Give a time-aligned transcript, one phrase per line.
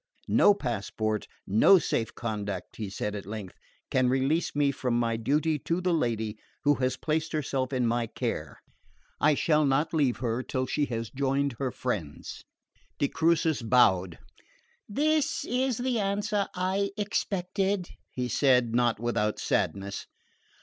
[0.27, 3.53] "No passport, no safe conduct," he said at length,
[3.91, 8.07] "can release me from my duty to the lady who has placed herself in my
[8.07, 8.57] care.
[9.19, 12.41] I shall not leave her till she has joined her friends."
[12.97, 14.17] De Crucis bowed.
[14.89, 20.07] "This is the answer I expected," he said, not without sadness.